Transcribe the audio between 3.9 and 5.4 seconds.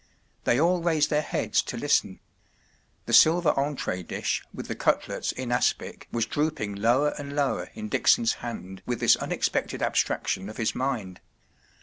dish with the cutlets